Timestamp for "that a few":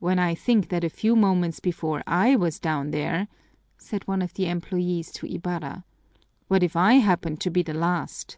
0.70-1.14